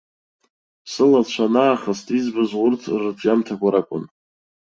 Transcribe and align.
Сылацәа 0.91 1.45
анаахыст 1.49 2.07
избаз 2.17 2.51
урҭ 2.63 2.81
рырҿиамҭақәа 2.99 3.69
ракәын. 3.73 4.03